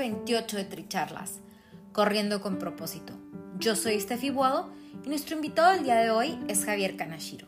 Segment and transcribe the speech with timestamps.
[0.00, 1.40] 28 de Tricharlas,
[1.92, 3.12] Corriendo con propósito.
[3.58, 4.72] Yo soy Steffi Buado
[5.04, 7.46] y nuestro invitado del día de hoy es Javier Kanashiro.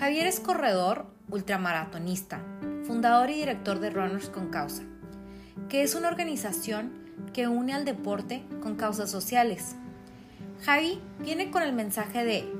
[0.00, 2.40] Javier es corredor ultramaratonista,
[2.86, 4.84] fundador y director de Runners con Causa,
[5.68, 6.90] que es una organización
[7.34, 9.76] que une al deporte con causas sociales.
[10.62, 12.50] Javi viene con el mensaje de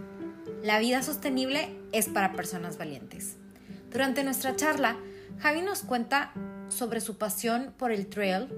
[0.62, 3.38] la vida sostenible es para personas valientes.
[3.90, 4.98] Durante nuestra charla,
[5.38, 6.34] Javi nos cuenta
[6.68, 8.48] sobre su pasión por el trail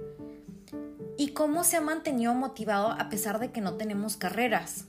[1.16, 4.86] y cómo se ha mantenido motivado a pesar de que no tenemos carreras.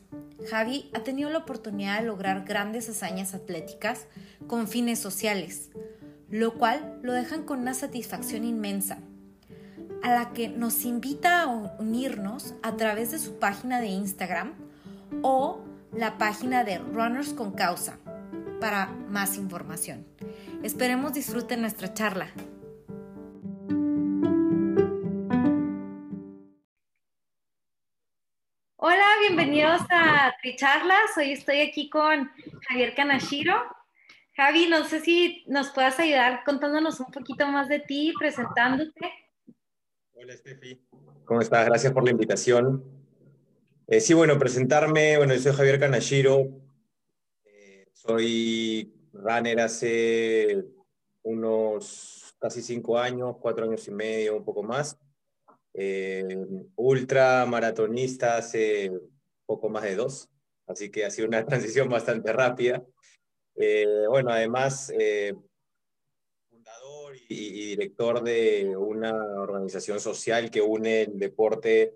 [0.49, 4.07] Javi ha tenido la oportunidad de lograr grandes hazañas atléticas
[4.47, 5.69] con fines sociales,
[6.29, 8.99] lo cual lo dejan con una satisfacción inmensa,
[10.03, 11.47] a la que nos invita a
[11.79, 14.53] unirnos a través de su página de Instagram
[15.21, 15.61] o
[15.93, 17.97] la página de Runners con Causa
[18.59, 20.05] para más información.
[20.63, 22.27] Esperemos disfruten nuestra charla.
[29.55, 31.17] Bienvenidos a Tricharlas.
[31.17, 32.29] Hoy estoy aquí con
[32.67, 33.53] Javier Kanashiro.
[34.35, 39.13] Javi, no sé si nos puedas ayudar contándonos un poquito más de ti, presentándote.
[40.11, 40.85] Hola, Steffi.
[41.23, 41.65] ¿Cómo estás?
[41.67, 42.83] Gracias por la invitación.
[43.87, 45.15] Eh, sí, bueno, presentarme.
[45.15, 46.49] Bueno, yo soy Javier Kanashiro.
[47.45, 50.65] Eh, soy runner hace
[51.23, 54.97] unos casi cinco años, cuatro años y medio, un poco más
[55.77, 58.91] eh, ultra maratonista hace
[59.45, 60.29] poco más de dos,
[60.67, 62.83] así que ha sido una transición bastante rápida.
[63.55, 65.33] Eh, bueno, además, eh,
[66.49, 71.95] fundador y, director de una organización social que une el deporte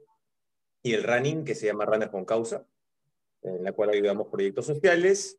[0.81, 2.65] y el running, que se llama Runners con Causa,
[3.41, 5.38] en la cual ayudamos proyectos sociales.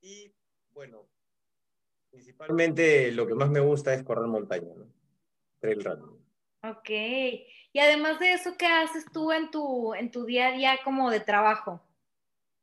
[0.00, 0.32] Y
[0.70, 1.06] bueno,
[2.10, 4.90] principalmente lo que más me gusta es correr montaña, ¿no?
[5.60, 6.24] trail running.
[6.62, 6.90] Ok.
[7.78, 11.12] Y además de eso, ¿qué haces tú en tu, en tu día a día como
[11.12, 11.80] de trabajo?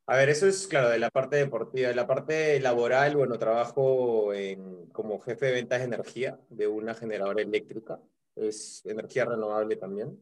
[0.08, 1.88] A ver, eso es claro, de la parte deportiva.
[1.88, 6.94] De la parte laboral, bueno, trabajo en, como jefe de ventas de energía de una
[6.94, 7.98] generadora eléctrica.
[8.36, 10.20] Es energía renovable también.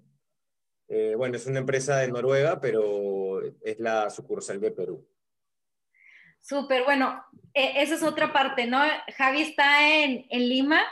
[0.90, 5.08] Eh, bueno, es una empresa de Noruega, pero es la sucursal de Perú.
[6.40, 8.80] Súper, bueno, e esa es otra parte, ¿no?
[9.18, 10.84] Javi está en, en Lima,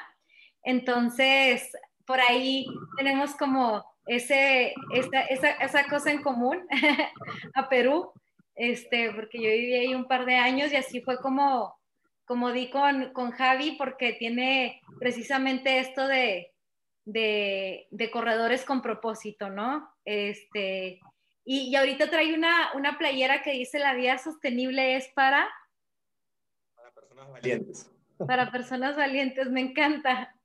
[0.63, 1.69] entonces
[2.07, 2.66] por ahí
[2.97, 6.66] tenemos como ese, esa, esa, esa cosa en común
[7.53, 8.12] a Perú,
[8.56, 11.79] este, porque yo viví ahí un par de años y así fue como,
[12.25, 16.51] como di con, con Javi, porque tiene precisamente esto de,
[17.06, 19.89] de, de corredores con propósito, ¿no?
[20.06, 21.00] Este,
[21.44, 25.50] y, y, ahorita trae una, una playera que dice la vida sostenible es para...
[26.75, 27.91] Para personas valientes.
[28.28, 30.35] Para personas valientes, me encanta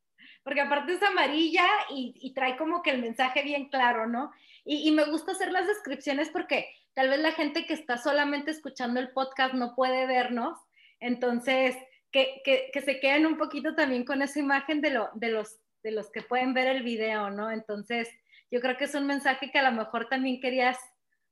[0.47, 4.31] porque aparte es amarilla y, trae como que el mensaje bien claro, ¿no?
[4.65, 8.53] Y, y, me gusta hacer las descripciones porque tal vez la gente que está solamente
[8.53, 10.57] escuchando el podcast no puede vernos,
[11.01, 11.75] entonces
[12.13, 15.57] que, que, que se queden un poquito también con esa imagen de, lo, de, los,
[15.83, 17.51] de los que pueden ver el video, ¿no?
[17.51, 18.09] Entonces
[18.49, 20.79] yo creo que es un mensaje que a lo mejor también querías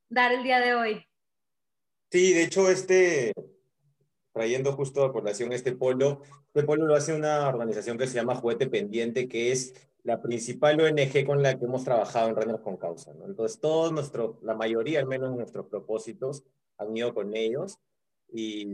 [0.09, 1.07] dar el día de hoy.
[2.11, 3.33] Sí, de hecho, este,
[4.35, 6.21] trayendo justo a colación este polo.
[6.49, 9.73] Este polo lo hace una organización que se llama Juguete Pendiente, que es
[10.03, 13.15] la principal ONG con la que hemos trabajado en Runners con Causa.
[13.15, 13.25] ¿no?
[13.25, 16.45] Entonces, todos nuestros, la mayoría al menos de nuestros propósitos
[16.77, 17.79] han ido con ellos.
[18.31, 18.67] Y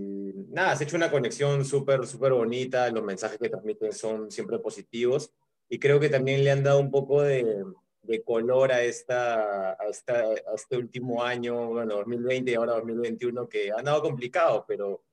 [0.49, 4.59] nada, se ha hecho una conexión súper, súper bonita, los mensajes que transmiten son siempre
[4.59, 5.31] positivos
[5.69, 7.65] y creo que también le han dado un poco de,
[8.03, 13.49] de color a, esta, a, esta, a este último año, bueno, 2020 y ahora 2021,
[13.49, 15.05] que ha dado complicado, pero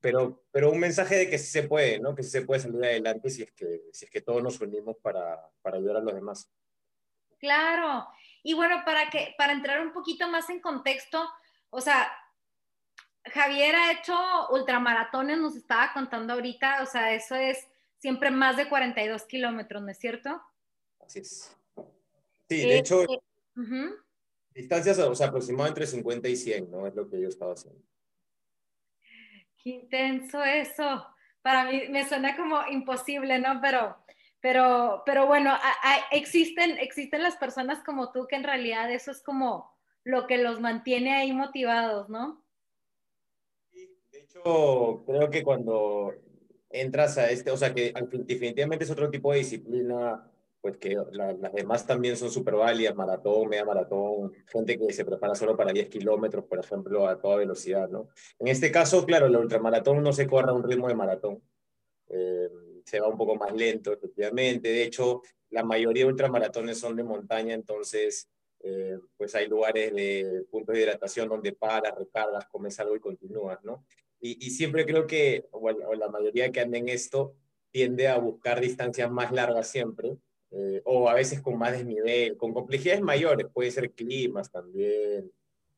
[0.00, 2.14] pero, pero un mensaje de que sí se puede, ¿no?
[2.14, 4.96] Que sí se puede salir adelante si es que, si es que todos nos unimos
[5.02, 6.50] para, para ayudar a los demás.
[7.38, 8.08] Claro.
[8.42, 11.28] Y bueno, para, que, para entrar un poquito más en contexto,
[11.70, 12.10] o sea,
[13.24, 14.16] Javier ha hecho
[14.50, 17.66] ultramaratones, nos estaba contando ahorita, o sea, eso es
[17.98, 20.40] siempre más de 42 kilómetros, ¿no es cierto?
[21.00, 21.56] Así es.
[22.48, 23.20] Sí, de hecho, eh,
[24.54, 26.86] distancias, o sea, aproximadamente entre 50 y 100, ¿no?
[26.86, 27.80] Es lo que yo estaba haciendo.
[29.62, 31.06] Qué intenso eso.
[31.42, 33.60] Para mí me suena como imposible, ¿no?
[33.60, 33.96] Pero,
[34.40, 35.52] pero, pero bueno,
[36.10, 39.70] existen, existen las personas como tú que en realidad eso es como
[40.04, 42.42] lo que los mantiene ahí motivados, ¿no?
[44.10, 46.12] de hecho, creo que cuando
[46.70, 47.92] entras a este, o sea, que
[48.24, 50.29] definitivamente es otro tipo de disciplina
[50.60, 55.34] pues que las demás también son súper válidas, maratón, media maratón, gente que se prepara
[55.34, 58.08] solo para 10 kilómetros, por ejemplo, a toda velocidad, ¿no?
[58.38, 61.42] En este caso, claro, el ultramaratón no se corre a un ritmo de maratón,
[62.08, 62.48] eh,
[62.84, 67.04] se va un poco más lento, efectivamente, de hecho, la mayoría de ultramaratones son de
[67.04, 68.28] montaña, entonces,
[68.62, 73.58] eh, pues hay lugares de puntos de hidratación donde paras, recargas, comes algo y continúas,
[73.64, 73.84] ¿no?
[74.20, 77.34] Y, y siempre creo que, o, la mayoría que anda en esto,
[77.70, 80.16] tiende a buscar distancias más largas siempre,
[80.52, 85.30] eh, o a veces con más desnivel, con complejidades mayores, puede ser climas también,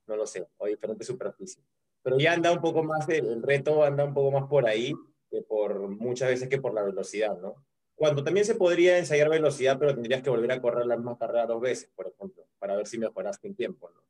[0.06, 1.64] no lo sé, o diferentes superficies.
[2.02, 4.94] Pero ya anda un poco más, el, reto anda un poco más por ahí,
[5.30, 7.56] que por muchas veces que por la velocidad, ¿no?
[7.94, 11.46] Cuando también se podría ensayar velocidad, pero tendrías que volver a correr la misma carrera
[11.46, 14.02] dos veces, por ejemplo, para ver si mejoraste en tiempo, ¿no?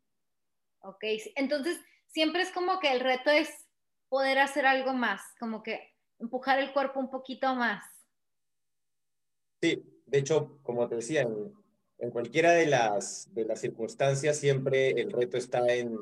[0.91, 1.05] Ok,
[1.37, 3.49] entonces siempre es como que el reto es
[4.09, 7.85] poder hacer algo más, como que empujar el cuerpo un poquito más.
[9.61, 11.27] Sí, de hecho, como te decía,
[11.99, 15.99] en, cualquiera de las, de las circunstancias siempre el reto está en,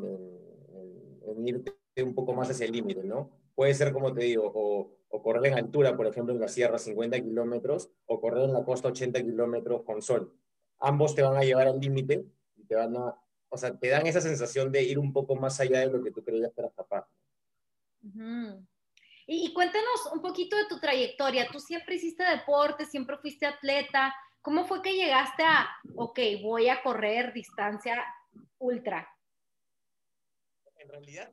[1.45, 1.73] irte
[2.03, 3.31] un poco más hacia el límite, ¿no?
[3.55, 6.79] Puede ser, como te digo, o, o, correr en altura, por ejemplo, en la sierra
[6.79, 10.35] 50 kilómetros, o correr en la costa 80 kilómetros con sol.
[10.81, 12.25] Ambos te van a llevar al límite
[12.57, 13.15] y te van a,
[13.49, 16.11] o sea, te dan esa sensación de ir un poco más allá de lo que
[16.11, 17.07] tú creías que eras capaz.
[19.33, 21.47] Y, cuéntanos un poquito de tu trayectoria.
[21.53, 24.13] Tú siempre hiciste deporte, siempre fuiste atleta.
[24.43, 28.05] ¿Cómo fue que llegaste a, ok, voy a correr distancia
[28.59, 29.09] ultra?
[30.79, 31.33] En realidad,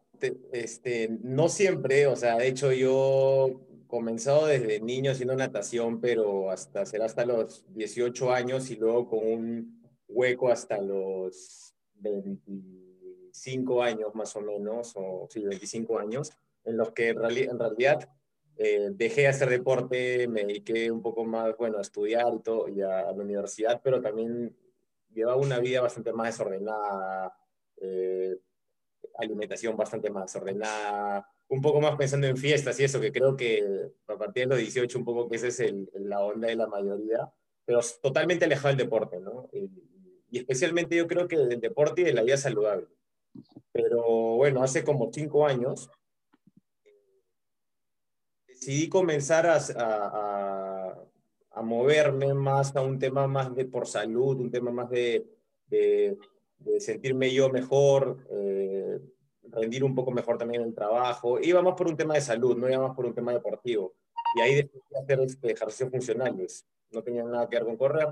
[0.52, 6.86] este, no siempre, o sea, de hecho yo comenzado desde niño haciendo natación, pero hasta
[6.86, 14.36] ser hasta los 18 años y luego con un hueco hasta los 25 años más
[14.36, 16.32] o menos, o sí, 25 años
[16.68, 17.20] en los que en,
[17.60, 18.10] realidad
[18.58, 22.68] eh, dejé de hacer deporte, me dediqué un poco más, bueno, a estudiar y, todo,
[22.68, 24.56] y a, la universidad, pero también
[25.14, 27.34] llevaba una vida bastante más desordenada,
[27.78, 28.38] eh,
[29.18, 33.64] alimentación bastante más desordenada, un poco más pensando en fiestas y eso, que creo que
[34.08, 37.32] a partir de los 18 un poco que esa es la onda de la mayoría,
[37.64, 39.50] pero totalmente alejado del deporte, ¿no?
[39.54, 39.70] Y,
[40.30, 42.88] y especialmente yo creo que del deporte y de la vida saludable.
[43.72, 44.04] Pero
[44.36, 45.90] bueno, hace como cinco años
[48.60, 49.58] decidí comenzar a,
[51.52, 55.28] a, moverme más a un tema más de por salud, un tema más de,
[56.80, 59.00] sentirme yo mejor, eh,
[59.44, 61.40] rendir un poco mejor también en el trabajo.
[61.40, 63.94] Iba más por un tema de salud, no iba más por un tema deportivo.
[64.36, 66.66] Y ahí decidí hacer este, ejercicios funcionales.
[66.92, 68.08] No tenía nada que ver con correr.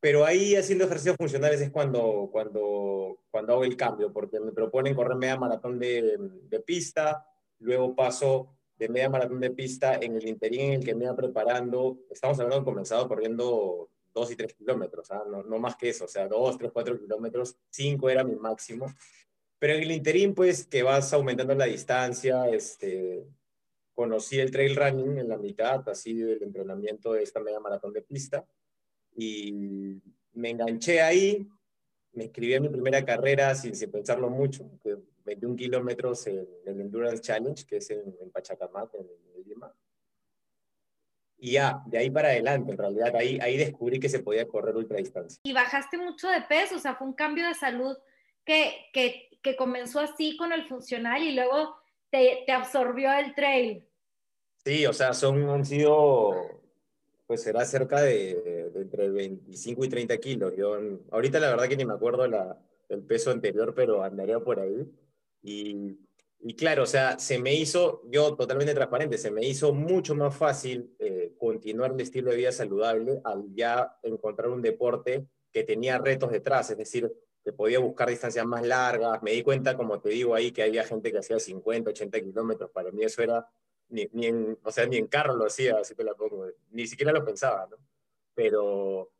[0.00, 4.94] Pero ahí haciendo ejercicios funcionales es cuando, cuando, cuando hago el cambio, porque me proponen
[4.94, 7.26] correr media maratón de pista,
[7.58, 11.14] luego paso de media maratón de pista en el interín en el que me iba
[11.14, 11.98] preparando.
[12.10, 15.22] Estamos hablando comenzado corriendo 2 y 3 kilómetros, ¿ah?
[15.30, 18.86] no, no, más que eso, o sea, 2, 3, 4 kilómetros, 5 era mi máximo.
[19.58, 23.22] Pero en el interín, pues, que vas aumentando la distancia, este,
[23.92, 28.00] conocí el trail running en la mitad, así del entrenamiento de esta media maratón de
[28.00, 28.46] pista,
[29.14, 30.00] y
[30.32, 31.46] me enganché ahí,
[32.12, 36.80] me inscribí a mi primera carrera sin, sin pensarlo mucho, que 21 kilómetros en el
[36.80, 39.06] Endurance Challenge, que es en, Pachacamac, en,
[39.46, 39.72] Lima.
[41.38, 44.76] Y ya, de ahí para adelante, en realidad, ahí, ahí descubrí que se podía correr
[44.76, 45.40] ultradistancia.
[45.42, 47.96] Y bajaste mucho de peso, o sea, fue un cambio de salud
[48.44, 51.76] que, que, que comenzó así con el funcional y luego
[52.10, 53.86] te, te, absorbió el trail.
[54.64, 56.34] Sí, o sea, son, han sido,
[57.26, 60.52] pues será cerca de, de entre 25 y 30 kilos.
[60.54, 60.78] Yo,
[61.10, 62.58] ahorita la verdad que ni me acuerdo la,
[62.90, 64.86] el peso anterior, pero andaría por ahí.
[65.42, 65.98] Y,
[66.40, 70.36] y, claro, o sea, se me hizo, yo totalmente transparente, se me hizo mucho más
[70.36, 75.98] fácil eh, continuar el estilo de vida saludable al ya encontrar un deporte que tenía
[75.98, 77.12] retos detrás, es decir,
[77.44, 79.22] que podía buscar distancias más largas.
[79.22, 82.70] Me di cuenta, como te digo ahí, que había gente que hacía 50, 80 kilómetros.
[82.70, 83.48] Para mí eso era,
[83.88, 86.86] ni, ni, en, o sea, ni en carro lo hacía, así te la pongo, ni
[86.86, 87.76] siquiera lo pensaba, ¿no?
[88.34, 89.10] Pero,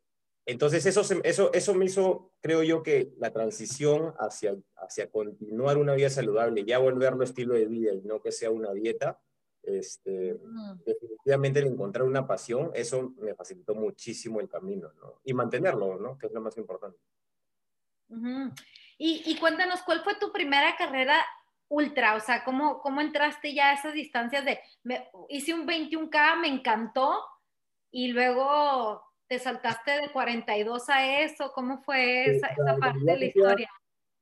[0.45, 5.93] entonces eso, eso, eso me hizo, creo yo, que la transición hacia, hacia continuar una
[5.93, 9.19] vida saludable, ya volverlo estilo de vida y no que sea una dieta,
[9.63, 10.39] este,
[10.85, 15.21] definitivamente el encontrar una pasión, eso me facilitó muchísimo el camino, ¿no?
[15.23, 16.17] Y mantenerlo, ¿no?
[16.17, 16.97] Que es lo más importante.
[18.97, 21.23] y, y, cuéntanos, ¿cuál fue tu primera carrera
[21.67, 22.15] ultra?
[22.15, 24.59] O sea, ¿cómo, cómo entraste ya a esas distancias de,
[25.29, 27.23] hice un 21K, me encantó,
[27.91, 33.25] y luego te saltaste de 42 a eso, ¿cómo fue esa, esa parte de la
[33.25, 33.69] historia?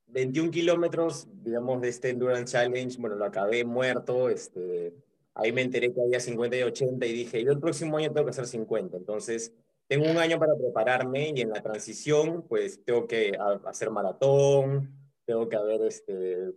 [0.06, 4.94] 21 kilómetros, digamos, de este Endurance Challenge, bueno, lo acabé muerto, este,
[5.34, 8.26] ahí me enteré que había 50 y 80 y dije, yo el próximo año tengo
[8.26, 9.52] que hacer 50, entonces
[9.88, 13.36] tengo un año para prepararme y en la transición, pues tengo que
[13.66, 14.94] hacer maratón,
[15.26, 16.54] tengo que haber este,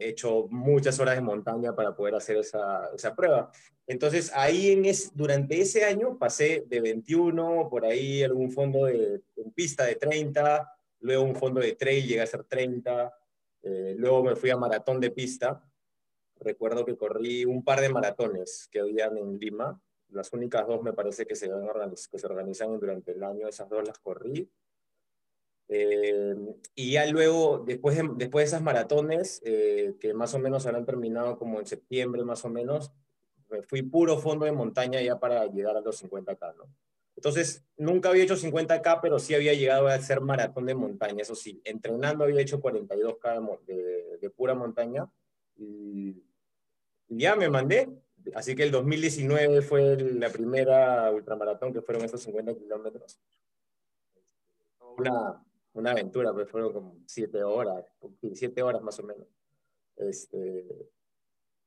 [0.00, 3.50] hecho muchas horas de montaña para poder hacer esa, esa prueba.
[3.86, 9.22] Entonces, ahí en es, durante ese año pasé de 21, por ahí algún fondo de
[9.54, 13.12] pista de 30, luego un fondo de trail, llegué a ser 30,
[13.62, 15.62] eh, luego me fui a maratón de pista.
[16.40, 19.80] Recuerdo que corrí un par de maratones que habían en Lima,
[20.10, 23.86] las únicas dos me parece que se, que se organizan durante el año, esas dos
[23.86, 24.48] las corrí.
[25.68, 26.34] Eh,
[26.74, 30.86] y ya luego, después de, después de esas maratones, eh, que más o menos habrán
[30.86, 32.92] terminado como en septiembre más o menos,
[33.50, 36.64] me fui puro fondo de montaña ya para llegar a los 50K, ¿no?
[37.16, 41.34] Entonces, nunca había hecho 50K, pero sí había llegado a hacer maratón de montaña, eso
[41.34, 45.10] sí, entrenando había hecho 42K de, de pura montaña
[45.56, 46.22] y,
[47.08, 47.88] ya me mandé.
[48.34, 53.18] Así que el 2019 fue la primera ultramaratón que fueron esos 50 kilómetros.
[54.98, 55.42] Una,
[55.78, 57.84] una aventura, pues fueron como siete horas,
[58.34, 59.26] siete horas más o menos.
[59.96, 60.64] Este,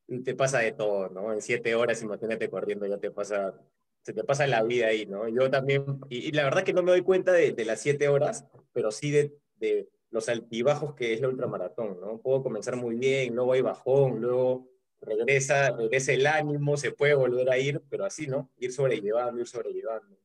[0.07, 1.33] y te pasa de todo, ¿no?
[1.33, 3.53] En siete horas, imagínate corriendo, ya te pasa,
[4.01, 5.27] se te pasa la vida ahí, ¿no?
[5.27, 8.45] Yo también, y, la verdad que no me doy cuenta de, de las siete horas,
[8.73, 12.19] pero sí de, de, los altibajos que es la ultramaratón, ¿no?
[12.19, 14.67] Puedo comenzar muy bien, luego hay bajón, luego
[14.99, 18.51] regresa, regresa el ánimo, se puede volver a ir, pero así, ¿no?
[18.57, 20.17] Ir sobrellevando, ir sobrellevando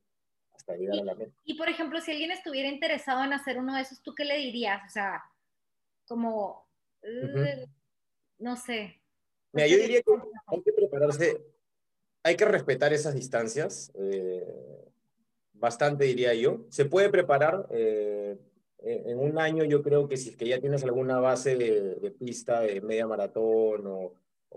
[1.45, 4.37] y, por ejemplo, si alguien estuviera interesado en hacer uno de esos, ¿tú qué le
[4.37, 4.81] dirías?
[4.85, 5.23] O sea,
[6.07, 6.67] como,
[8.39, 9.01] no sé.
[9.53, 10.11] Mira, yo diría que
[10.47, 11.45] hay que prepararse,
[12.23, 14.45] hay que respetar esas distancias, eh,
[15.53, 16.65] bastante diría yo.
[16.69, 18.37] Se puede preparar, eh,
[18.79, 22.61] en un año yo creo que si es que ya tienes alguna base de, pista
[22.61, 24.13] de media maratón o,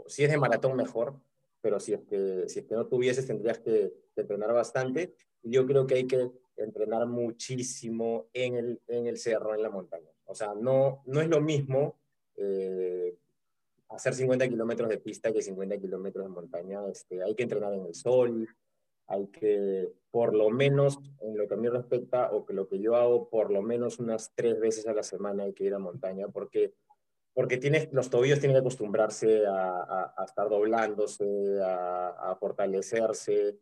[0.07, 1.14] si es de maratón mejor,
[1.61, 5.66] pero si es que, si es que no tuvieses tendrías que, que entrenar bastante yo
[5.66, 10.11] creo que hay que entrenar muchísimo en el, en el cerro, en la montaña.
[10.26, 11.99] O sea, no, no es lo mismo
[12.37, 13.16] eh,
[13.88, 16.80] hacer 50 kilómetros de pista que 50 kilómetros de montaña.
[16.90, 18.49] Este, hay que entrenar en el sol,
[19.06, 22.78] hay que, por lo menos, en lo que a mí respecta, o que lo que
[22.78, 25.78] yo hago, por lo menos unas tres veces a la semana hay que ir a
[25.78, 26.75] montaña, porque,
[27.35, 33.59] porque tienes, los tobillos tienen que acostumbrarse a, a, estar doblándose, a, a fortalecerse,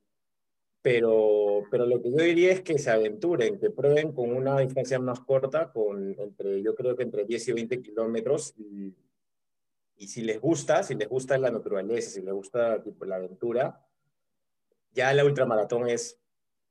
[0.88, 4.98] pero, pero lo que yo diría es que se aventuren, que prueben con una distancia
[4.98, 8.96] más corta, con entre, yo creo que entre 10 y 20 kilómetros, y,
[10.06, 13.86] si les gusta, si les gusta la naturaleza, si les gusta tipo, la aventura,
[14.92, 16.18] ya la ultramaratón es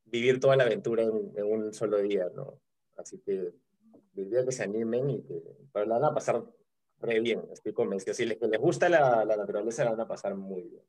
[0.05, 2.59] vivir toda la aventura en, en un solo día, ¿no?
[2.95, 3.53] Así que
[4.13, 5.43] diría que se animen y que
[5.75, 6.43] la van a pasar
[7.01, 8.15] re bien, estoy convencido.
[8.15, 10.83] Si les, les gusta la, la naturaleza, la van a pasar muy bien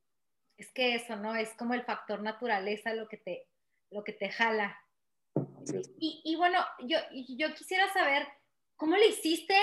[0.58, 1.34] es que eso, ¿no?
[1.36, 3.46] Es como el factor naturaleza lo que te,
[3.90, 4.76] lo que te jala.
[5.98, 6.98] Y, y, bueno, yo,
[7.28, 8.26] yo quisiera saber,
[8.76, 9.54] ¿cómo le hiciste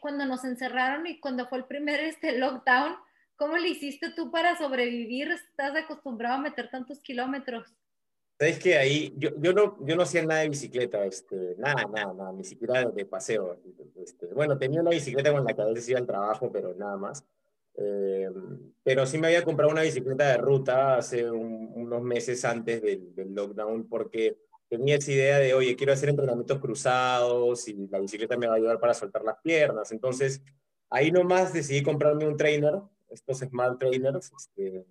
[0.00, 2.96] cuando nos encerraron y cuando fue el primer este lockdown?
[3.36, 5.30] ¿Cómo le hiciste tú para sobrevivir?
[5.30, 7.74] ¿Estás acostumbrado a meter tantos kilómetros?
[8.38, 12.12] Sabes que ahí yo, yo, no, yo no hacía nada de bicicleta, este, nada, nada,
[12.12, 13.58] nada, ni siquiera de paseo.
[13.96, 16.96] Este, bueno, tenía una bicicleta con la que a veces iba al trabajo, pero nada
[16.96, 17.24] más.
[17.76, 18.30] Eh,
[18.82, 23.88] pero sí me había comprado una bicicleta de ruta hace unos meses antes del, lockdown
[23.88, 24.36] porque
[24.68, 28.56] tenía esa idea de, oye, quiero hacer entrenamientos cruzados y la bicicleta me va a
[28.56, 29.90] ayudar para soltar las piernas.
[29.92, 30.42] Entonces,
[30.90, 32.74] ahí nomás decidí comprarme un trainer,
[33.08, 34.84] estos Smart Trainers, este,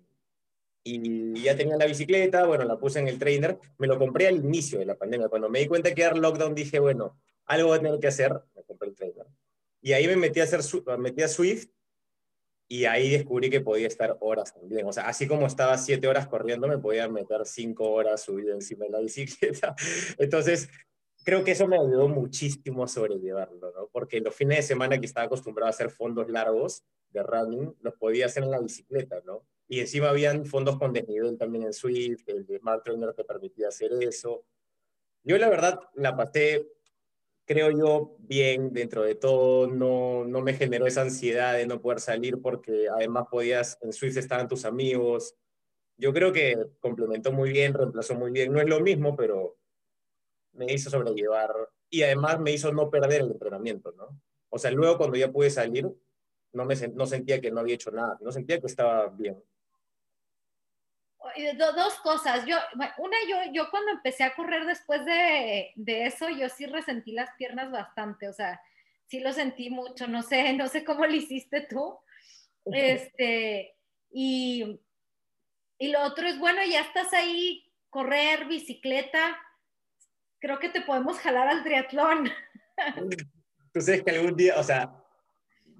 [0.82, 4.36] y ya tenía la bicicleta, bueno, la puse en el trainer, me lo compré al
[4.36, 5.28] inicio de la pandemia.
[5.28, 8.32] Cuando me di cuenta que era lockdown, dije, bueno, algo voy a tener que hacer,
[8.54, 9.26] me compré el trainer.
[9.80, 10.60] Y ahí me metí a, hacer,
[10.98, 11.68] metí a Swift
[12.68, 14.86] y ahí descubrí que podía estar horas también.
[14.86, 18.86] O sea, así como estaba siete horas corriendo, me podía meter cinco horas subido encima
[18.86, 19.74] de la bicicleta.
[20.18, 20.68] Entonces,
[21.24, 23.88] creo que eso me ayudó muchísimo a sobrellevarlo, ¿no?
[23.92, 27.94] Porque los fines de semana que estaba acostumbrado a hacer fondos largos de running, los
[27.94, 29.46] podía hacer en la bicicleta, ¿no?
[29.68, 33.68] Y encima habían fondos con desnivel también en Swift, el de Smart Trainer te permitía
[33.68, 34.44] hacer eso.
[35.22, 36.66] Yo la verdad la pasé,
[37.44, 39.66] creo yo, bien dentro de todo.
[39.66, 44.20] No, no me generó esa ansiedad de no poder salir porque además podías, en Suiza
[44.20, 45.34] estaban tus amigos.
[45.96, 48.52] Yo creo que complementó muy bien, reemplazó muy bien.
[48.52, 49.56] No es lo mismo, pero
[50.52, 51.50] me hizo sobrellevar
[51.90, 54.20] y además me hizo no perder el entrenamiento, ¿no?
[54.50, 55.88] O sea, luego cuando ya pude salir,
[56.52, 59.42] no, me, no sentía que no había hecho nada, no sentía que estaba bien.
[61.58, 62.44] Dos cosas.
[62.46, 62.56] Yo,
[62.98, 67.30] una, yo, yo cuando empecé a correr después de, de, eso, yo sí resentí las
[67.38, 68.60] piernas bastante, o sea,
[69.06, 71.98] sí lo sentí mucho, no sé, no sé cómo lo hiciste tú.
[72.66, 73.74] Este,
[74.10, 74.80] y,
[75.78, 79.38] y lo otro es, bueno, ya estás ahí, correr, bicicleta,
[80.40, 82.30] creo que te podemos jalar al triatlón.
[83.72, 85.03] Tú sabes que algún día, o sea,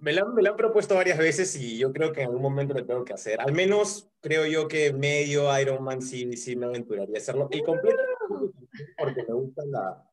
[0.00, 2.74] me han, me lo, han, propuesto varias veces y yo creo que en algún momento
[2.74, 3.40] lo tengo que hacer.
[3.40, 7.48] Al menos creo yo que medio Ironman sí, sí me aventuraría a hacerlo.
[7.50, 8.02] Y completo
[8.98, 10.10] porque me gusta la,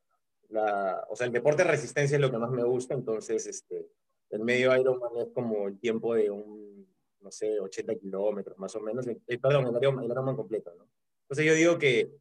[0.49, 3.87] la, o sea, el deporte de resistencia es lo que más me gusta, entonces este,
[4.29, 6.87] el medio Ironman es como el tiempo de un,
[7.21, 10.87] no sé, 80 kilómetros más o menos, eh, perdón, el Ironman, el Ironman completo, ¿no?
[11.23, 12.11] Entonces yo digo que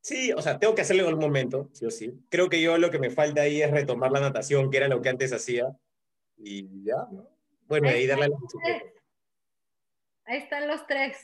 [0.00, 2.12] sí, o sea, tengo que hacerlo en algún momento, sí o sí.
[2.28, 5.00] Creo que yo lo que me falta ahí es retomar la natación, que era lo
[5.00, 5.74] que antes hacía,
[6.38, 7.28] y ya, ¿no?
[7.66, 8.36] Bueno, ahí, darle la
[10.26, 11.16] Ahí están los tres.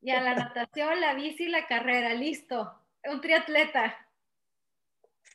[0.00, 2.72] Ya la natación, la bici y la carrera, listo.
[3.04, 3.96] Un triatleta.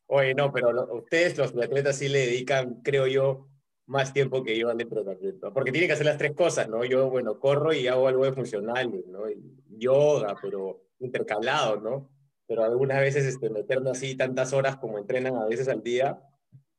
[0.08, 3.50] Oye, no, pero ustedes, los triatletas, sí le dedican, creo yo,
[3.88, 5.54] más tiempo que yo al entrenamiento.
[5.54, 6.86] Porque tienen que hacer las tres cosas, ¿no?
[6.86, 9.30] Yo, bueno, corro y hago algo de funcional, ¿no?
[9.30, 9.38] Y
[9.78, 12.10] yoga, pero intercalado, ¿no?
[12.48, 16.22] Pero algunas veces este, meterme así tantas horas como entrenan a veces al día,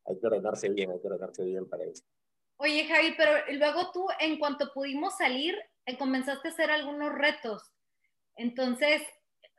[0.07, 2.05] hay que ordenarse bien, hay que ordenarse bien para eso.
[2.59, 7.63] Oye, Javi, pero luego tú, en cuanto pudimos salir, eh, comenzaste a hacer algunos retos.
[8.37, 9.03] Entonces,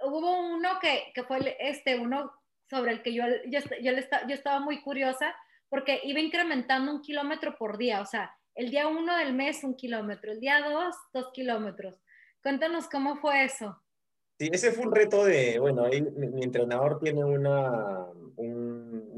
[0.04, 2.32] hubo uno que, que fue este, uno
[2.70, 5.36] sobre el que yo, yo, yo, yo estaba muy curiosa,
[5.70, 9.76] porque iba incrementando un kilómetro por día, o sea, el día uno del mes un
[9.76, 11.96] kilómetro, el día dos, dos kilómetros.
[12.44, 13.82] Cuéntanos cómo fue eso.
[14.38, 18.06] Sí, ese fue un reto de, bueno, ahí mi, entrenador tiene una,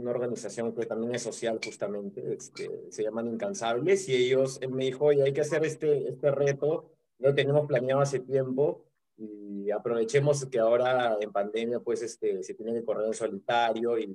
[0.01, 5.05] una organización que también es social justamente, este, se llaman Incansables, y ellos, me dijo,
[5.05, 8.85] oye, hay que hacer este, este reto, lo tenemos planeado hace tiempo,
[9.17, 14.07] y aprovechemos que ahora en pandemia pues este, se tiene que correr en solitario y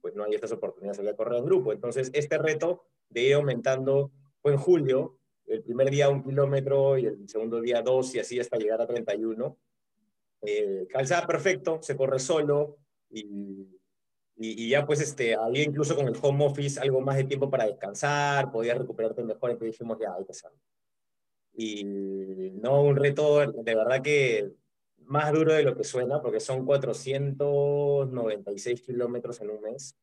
[0.00, 1.72] pues no hay estas oportunidades de correr en grupo.
[1.72, 7.06] Entonces, este reto de ir aumentando fue en julio, el primer día un kilómetro y
[7.06, 9.58] el segundo día dos y así hasta llegar a 31
[10.46, 12.76] eh, calzada perfecto, se corre solo
[13.10, 13.66] y,
[14.36, 17.66] y, ya pues este, había incluso con el home office algo más de tiempo para
[17.66, 20.58] descansar, podías recuperarte mejor, entonces dijimos ya, hay que hacerlo.
[21.56, 21.84] Y
[22.60, 24.50] no, un reto de verdad que
[24.98, 29.96] más duro de lo que suena, porque son 496 kilómetros en un mes.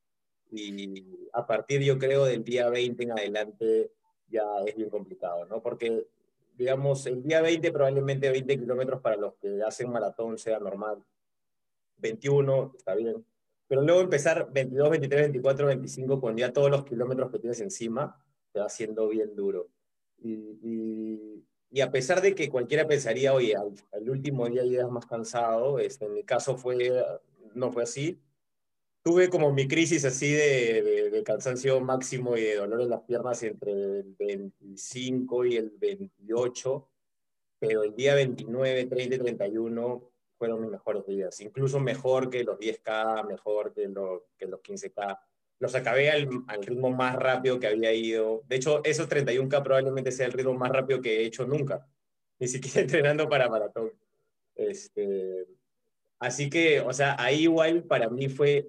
[0.51, 3.91] Y a partir, yo creo, del día 20 en adelante
[4.27, 5.61] ya es bien complicado, ¿no?
[5.61, 6.05] Porque
[6.61, 11.03] digamos, el día 20 probablemente 20 kilómetros para los que hacen maratón sea normal.
[11.97, 13.25] 21 está bien.
[13.71, 18.21] Pero luego empezar 22, 23, 24, 25 con ya todos los kilómetros que tienes encima,
[18.51, 19.69] te va siendo bien duro.
[20.17, 25.79] Y, y, a pesar de que cualquiera pensaría, oye, al, último día llegas más cansado,
[25.79, 26.91] este, en mi caso fue,
[27.53, 28.19] no fue así,
[29.03, 33.41] tuve como mi crisis así de, de, cansancio máximo y de dolor en las piernas
[33.41, 36.89] entre el 25 y el 28,
[37.57, 40.10] pero el día 29, 30 y 31
[40.41, 45.19] fueron mis mejores días, incluso mejor que los 10K, mejor que, lo, que los 15K.
[45.59, 48.41] Los acabé al, al, ritmo más rápido que había ido.
[48.47, 51.87] De hecho, esos 31K probablemente sea el ritmo más rápido que he hecho nunca,
[52.39, 53.91] ni siquiera entrenando para maratón.
[54.55, 55.45] Este,
[56.17, 58.67] así que, o sea, ahí igual para mí fue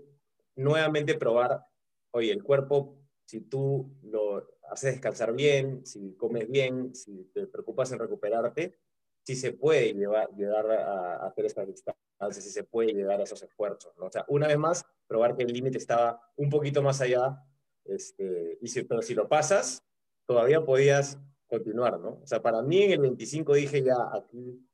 [0.54, 1.64] nuevamente probar,
[2.10, 7.90] oye, el cuerpo, si tú lo haces descansar bien, si comes bien, si te preocupas
[7.92, 8.76] en recuperarte,
[9.24, 13.42] si se puede llevar, llegar a, hacer estas distancias, si se puede llegar a esos
[13.42, 13.96] esfuerzos.
[13.98, 14.06] ¿no?
[14.06, 17.42] O sea, una vez más, probar que el límite estaba un poquito más allá,
[17.84, 19.82] este, y si, pero si lo pasas,
[20.26, 22.20] todavía podías continuar, ¿no?
[22.22, 24.66] O sea, para mí en el 25 dije ya aquí,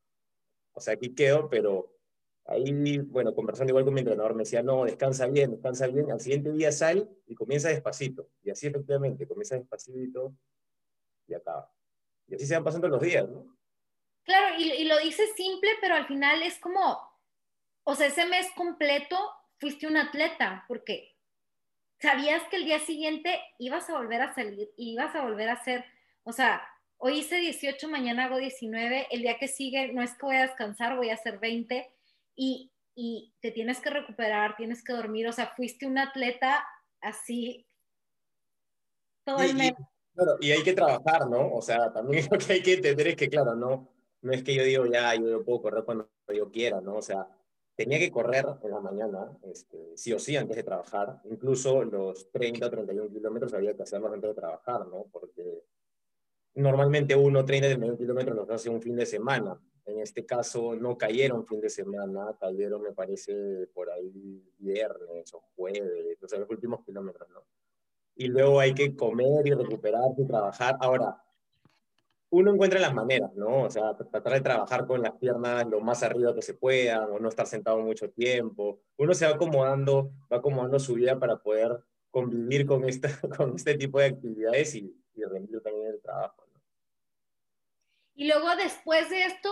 [0.73, 1.99] o sea, aquí quedo, pero
[2.49, 6.11] Ahí, bueno, conversando igual con mi entrenador, me decía, no, descansa bien, descansa bien.
[6.11, 8.31] Al siguiente día sal y comienza despacito.
[8.43, 10.35] Y así efectivamente, comienza despacito
[11.27, 11.71] y acaba.
[12.27, 13.58] Y así se van pasando los días, ¿no?
[14.29, 17.01] Claro, y, y lo dices simple, pero al final es como,
[17.83, 19.17] o sea, ese mes completo
[19.57, 21.17] fuiste un atleta, porque
[21.99, 25.55] sabías que el día siguiente ibas a volver a salir y ibas a volver a
[25.55, 25.83] hacer,
[26.25, 26.63] o sea,
[26.99, 30.43] hoy hice 18, mañana hago 19, el día que sigue no es que voy a
[30.43, 31.91] descansar, voy a hacer 20
[32.37, 36.69] y, y te tienes que recuperar, tienes que dormir, o sea, fuiste un atleta
[37.01, 37.67] así
[39.25, 39.73] todo el mes.
[40.43, 41.51] Y, y hay que trabajar, ¿no?
[41.55, 43.89] O sea, también lo que hay que entender es que, claro, no,
[44.23, 46.97] no es que yo digo, ya, yo puedo correr cuando yo quiera, ¿no?
[46.97, 47.29] O sea,
[47.77, 51.21] tenía que correr en la mañana, este, sí o sí, antes de trabajar.
[51.31, 55.07] Incluso los 30 o 31 kilómetros había que hacerlos antes de trabajar, ¿no?
[55.13, 55.63] Porque
[56.55, 59.61] normalmente uno 30 o 31 kilómetros los hace un fin de semana.
[59.87, 65.41] En este caso no cayeron fin de semana, cayeron, me parece, por ahí viernes o
[65.55, 67.45] jueves, los últimos kilómetros, ¿no?
[68.17, 70.77] Y luego hay que comer y recuperarse y trabajar.
[70.81, 71.23] Ahora,
[72.31, 73.65] uno encuentra las maneras, ¿no?
[73.65, 77.19] O sea, tratar de trabajar con las piernas lo más arriba que se pueda, o
[77.19, 78.81] no estar sentado mucho tiempo.
[78.99, 81.79] Uno se va acomodando, va acomodando su vida para poder
[82.11, 86.45] convivir con, esta, con este tipo de actividades y, y rendir también el trabajo.
[86.53, 86.61] ¿no?
[88.15, 89.51] Y luego después de esto,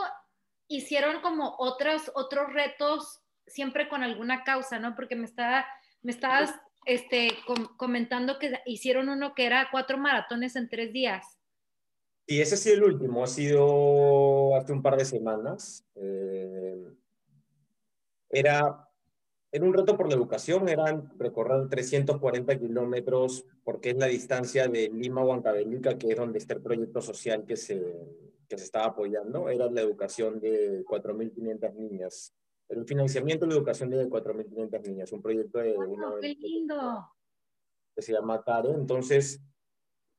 [0.68, 4.94] hicieron como otros, otros retos, siempre con alguna causa, ¿no?
[4.94, 5.66] Porque me, estaba,
[6.02, 7.36] me estabas este,
[7.76, 11.35] comentando que hicieron uno que era cuatro maratones en tres días.
[12.26, 15.86] Y ese ha sido el último, ha sido hace un par de semanas.
[15.94, 16.84] Eh,
[18.28, 18.90] era,
[19.52, 24.88] era un reto por la educación, eran recorrer 340 kilómetros, porque es la distancia de
[24.88, 27.80] Lima a Huancavelica, que es donde está el proyecto social que se,
[28.48, 29.48] que se estaba apoyando.
[29.48, 32.34] Era la educación de 4.500 niñas.
[32.68, 36.14] El financiamiento de la educación de 4.500 niñas, un proyecto de una...
[36.20, 37.08] ¡Qué lindo!
[37.94, 38.72] Que se llama CARE.
[38.72, 39.40] Entonces,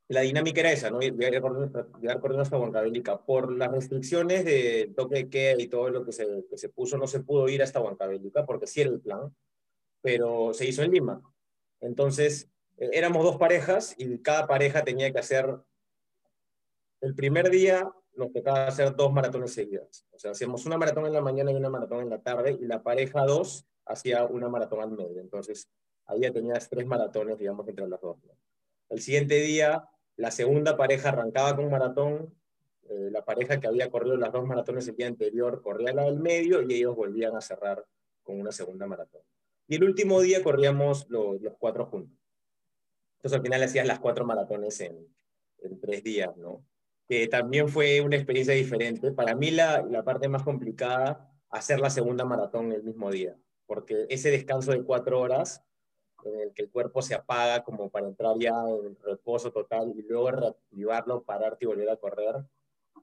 [0.09, 0.99] la dinámica era esa, ¿no?
[1.01, 3.25] Llegar corriendo hasta Huancavelica.
[3.25, 7.07] Por las restricciones de toque que y todo lo que se, que se puso, no
[7.07, 9.35] se pudo ir hasta Huancavelica, porque sí era el plan,
[10.01, 11.21] pero se hizo en Lima.
[11.81, 15.57] Entonces, eh, éramos dos parejas y cada pareja tenía que hacer,
[17.01, 20.05] el primer día nos tocaba hacer dos maratones seguidas.
[20.11, 22.65] O sea, hacíamos una maratón en la mañana y una maratón en la tarde, y
[22.65, 25.19] la pareja dos hacía una maratón al medio.
[25.19, 25.69] Entonces,
[26.05, 28.17] ahí ya tenías tres maratones, digamos, entre las dos.
[28.89, 32.33] El siguiente día la segunda pareja arrancaba con maratón,
[32.89, 36.19] eh, la pareja que había corrido las dos maratones el día anterior corría la del
[36.19, 37.85] medio y ellos volvían a cerrar
[38.23, 39.21] con una segunda maratón.
[39.67, 42.17] Y el último día corríamos los cuatro juntos.
[43.17, 45.07] Entonces al final hacías las cuatro maratones en,
[45.81, 46.63] tres días, ¿no?
[47.07, 49.11] Que también fue una experiencia diferente.
[49.11, 54.05] Para mí la, la parte más complicada, hacer la segunda maratón el mismo día, porque
[54.09, 55.66] ese descanso de cuatro horas
[56.27, 60.01] en el que el cuerpo se apaga como para entrar ya en reposo total y
[60.03, 62.35] luego reactivarlo, pararte y volver a correr,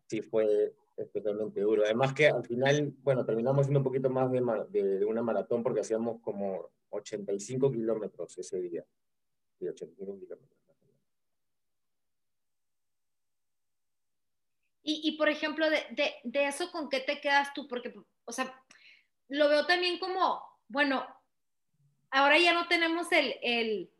[0.07, 1.83] sí fue especialmente duro.
[1.85, 5.81] Además que al final, bueno, terminamos siendo un poquito más de, de, una maratón porque
[5.81, 8.85] hacíamos como 85 kilómetros ese día.
[9.59, 10.51] Sí, 85 kilómetros.
[14.87, 17.67] Y, y, por ejemplo, de, de, de, eso, ¿con qué te quedas tú?
[17.67, 17.95] Porque,
[18.27, 18.55] o sea,
[19.29, 21.07] lo veo también como, bueno,
[22.14, 23.90] ahora ya no tenemos el, el,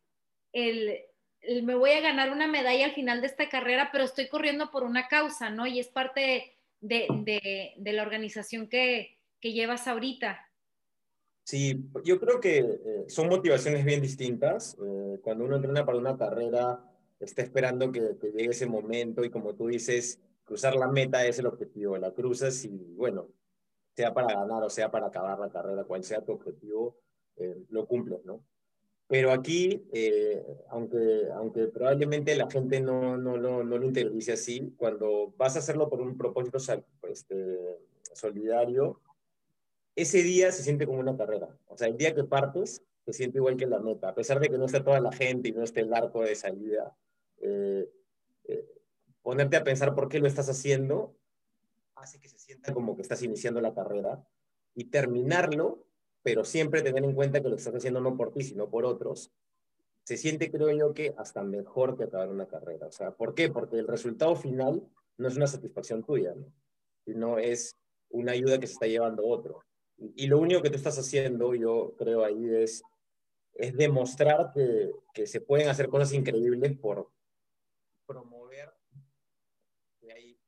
[0.53, 4.70] el, me voy a ganar una medalla al final de esta carrera, pero estoy corriendo
[4.70, 5.66] por una causa, ¿no?
[5.66, 10.38] Y es parte de, de, de la organización que, que, llevas ahorita.
[11.42, 14.77] Sí, yo creo que eh, son motivaciones bien distintas.
[14.81, 16.81] Eh, cuando uno entrena para una carrera,
[17.18, 21.40] está esperando que, que, llegue ese momento y como tú dices, cruzar la meta es
[21.40, 21.98] el objetivo.
[21.98, 23.29] La cruzas y bueno,
[23.96, 26.96] sea para ganar o sea para acabar la carrera, cual sea tu objetivo,
[27.37, 28.44] eh, lo cumples, ¿no?
[29.07, 34.73] Pero aquí, eh, aunque, aunque probablemente la gente no, no, no, no, lo interiorice así,
[34.77, 36.59] cuando vas a hacerlo por un propósito
[37.09, 37.79] este,
[38.12, 39.01] solidario,
[39.94, 41.49] ese día se siente como una carrera.
[41.66, 44.09] O sea, el día que partes, se siente igual que la meta.
[44.09, 46.35] A pesar de que no esté toda la gente y no esté el arco de
[46.35, 46.97] salida,
[47.42, 47.90] eh,
[49.23, 51.14] ponerte a pensar por qué lo estás haciendo
[51.97, 54.27] hace que se sienta como que estás iniciando la carrera
[54.75, 55.84] y terminarlo
[56.25, 59.31] pero siempre tener en cuenta que lo estás haciendo no por ti, sino por otros,
[60.05, 62.87] se siente, creo yo, que hasta mejor que acabar una carrera.
[62.87, 63.51] O sea, ¿por qué?
[63.51, 64.83] Porque el resultado final
[65.19, 66.51] no es una satisfacción tuya, ¿no?
[67.05, 67.77] sino es
[68.09, 69.63] una ayuda que se está llevando otro.
[69.99, 72.83] Y, lo único que tú estás haciendo, yo creo ahí, es,
[73.55, 77.11] es demostrar que, que se pueden hacer cosas increíbles por
[78.07, 78.73] promover
[80.01, 80.39] que hay,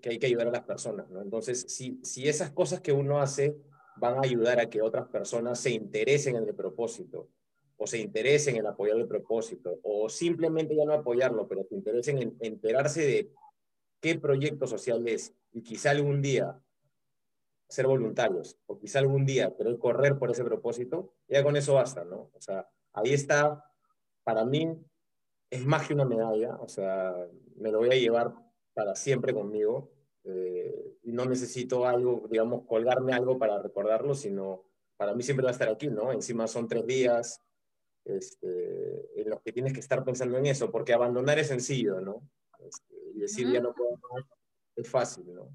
[0.00, 1.08] que hay que ayudar a las personas.
[1.08, 1.22] ¿no?
[1.22, 3.56] Entonces, si, si esas cosas que uno hace
[3.96, 7.28] van a ayudar a que otras personas se interesen en el propósito
[7.76, 12.18] o se interesen en apoyar el propósito o simplemente ya no apoyarlo, pero se interesen
[12.18, 13.30] en enterarse de
[14.00, 16.60] qué proyecto social es y quizá algún día
[17.68, 22.04] ser voluntarios o quizá algún día querer correr por ese propósito, ya con eso basta,
[22.04, 22.30] ¿no?
[22.32, 23.64] O sea, ahí está,
[24.22, 24.68] para mí
[25.50, 27.14] es más que una medalla, o sea,
[27.56, 28.34] me lo voy a llevar
[28.74, 29.93] para siempre conmigo
[30.24, 34.64] eh, no necesito algo, digamos, colgarme algo para recordarlo, sino
[34.96, 36.12] para mí siempre va a estar aquí, ¿no?
[36.12, 37.42] Encima son tres días
[38.04, 42.28] este, en los que tienes que estar pensando en eso, porque abandonar es sencillo, ¿no?
[42.58, 44.24] Este, y decir ya no puedo más
[44.76, 45.48] es fácil, ¿no?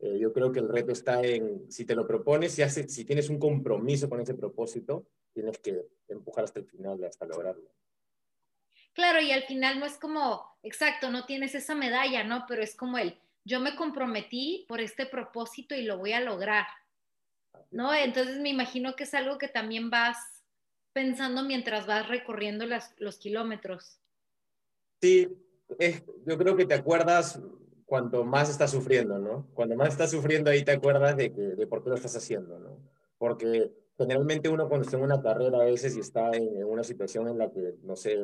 [0.00, 3.30] Eh, yo creo que el reto está en, si te lo propones, si, si tienes
[3.30, 7.70] un compromiso con ese propósito, tienes que empujar hasta el final, hasta lograrlo.
[8.92, 12.44] Claro, y al final no es como, exacto, no tienes esa medalla, ¿no?
[12.46, 16.66] Pero es como el, yo me comprometí por este propósito y lo voy a lograr,
[17.70, 17.92] ¿no?
[17.94, 20.18] Entonces me imagino que es algo que también vas
[20.92, 23.98] pensando mientras vas recorriendo las, los kilómetros.
[25.02, 25.28] Sí,
[26.26, 27.40] yo creo que te acuerdas
[27.84, 29.46] cuanto más estás sufriendo, ¿no?
[29.54, 32.58] Cuando más estás sufriendo ahí te acuerdas de, que, de por qué lo estás haciendo,
[32.58, 32.78] ¿no?
[33.18, 37.28] Porque generalmente uno cuando está en una carrera a veces y está en, una situación
[37.28, 38.16] en la que, no sé,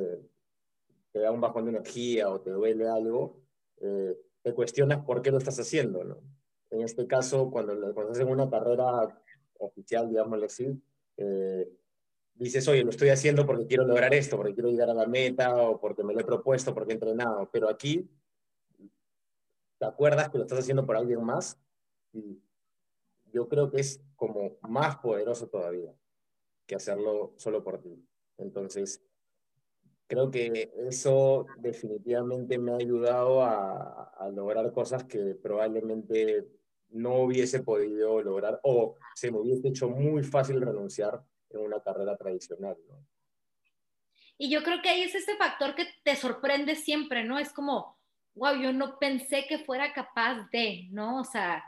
[1.12, 3.40] te da un bajón de energía o te duele algo,
[3.80, 6.18] eh, te cuestionas por qué lo estás haciendo, ¿no?
[6.70, 9.20] En este caso, cuando, cuando estás en una carrera
[9.58, 10.80] oficial, digámoslo así,
[11.16, 11.68] eh,
[12.34, 15.56] dices, oye, lo estoy haciendo porque quiero lograr esto, porque quiero llegar a la meta
[15.56, 18.08] o porque me lo he propuesto, porque he entrenado, pero aquí
[19.78, 21.58] te acuerdas que lo estás haciendo por alguien más
[22.12, 22.40] y
[23.32, 25.94] yo creo que es como más poderoso todavía
[26.66, 28.06] que hacerlo solo por ti.
[28.36, 29.02] Entonces,
[30.10, 36.46] creo que eso definitivamente me ha ayudado a, lograr cosas que probablemente
[36.90, 42.16] no hubiese podido lograr o se me hubiese hecho muy fácil renunciar en una carrera
[42.16, 42.76] tradicional.
[44.36, 47.38] Y yo creo que ahí es ese factor que te sorprende siempre, ¿no?
[47.38, 47.98] Es como,
[48.34, 51.20] wow, yo no pensé que fuera capaz de, ¿no?
[51.20, 51.62] O sea,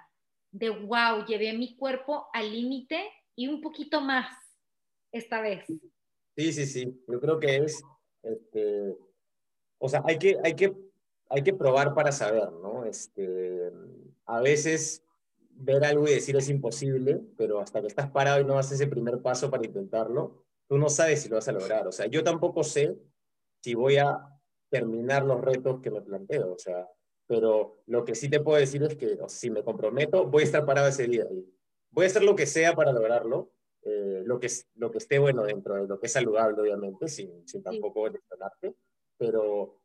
[0.50, 4.36] de wow, llevé mi cuerpo al límite y un poquito más
[5.12, 5.64] esta vez.
[6.36, 7.04] Sí, sí, sí.
[7.06, 7.82] Yo creo que es
[8.22, 8.96] este,
[9.78, 10.74] o sea, hay que, hay, que,
[11.28, 12.84] hay que probar para saber, ¿no?
[12.84, 13.72] Este,
[14.26, 15.02] a veces
[15.50, 18.86] ver algo y decir es imposible, pero hasta que estás parado y no haces ese
[18.86, 21.86] primer paso para intentarlo, tú no sabes si lo vas a lograr.
[21.86, 22.96] O sea, yo tampoco sé
[23.62, 24.28] si voy a
[24.70, 26.52] terminar los retos que me planteo.
[26.52, 26.88] O sea,
[27.26, 30.64] pero lo que sí te puedo decir es que si me comprometo, voy a estar
[30.64, 31.26] parado ese día.
[31.90, 33.52] Voy a hacer lo que sea para lograrlo,
[33.84, 37.46] eh, lo, que, lo que esté bueno dentro de lo que es saludable, obviamente, sin,
[37.48, 38.74] sin tampoco lesionarte,
[39.18, 39.80] pero,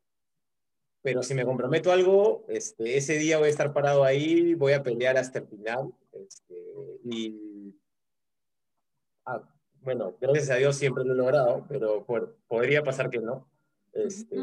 [1.02, 4.84] pero si me comprometo algo, este, ese día voy a estar parado ahí, voy a
[4.84, 6.56] pelear hasta el final, este,
[7.06, 7.76] y
[9.26, 9.42] ah,
[9.82, 12.06] bueno, gracias a Dios siempre lo he logrado, pero
[12.48, 13.50] podría pasar que no.
[13.94, 14.36] Este,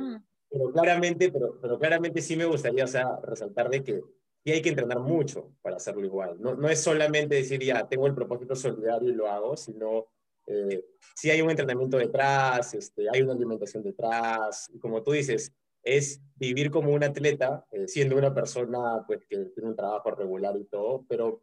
[0.51, 4.03] pero, claramente, pero, pero claramente sí me gustaría o sea, resaltar de que
[4.45, 6.37] y hay que entrenar mucho para hacerlo igual.
[6.39, 10.09] No, no es solamente decir, ya, tengo el propósito solidario y lo hago, sino
[10.47, 15.51] eh, si hay un entrenamiento detrás, este, hay una alimentación detrás, como tú dices,
[15.83, 20.55] es vivir como un atleta, eh, siendo una persona pues, que tiene un trabajo regular
[20.59, 21.43] y todo, pero